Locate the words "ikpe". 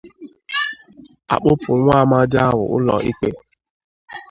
3.09-3.29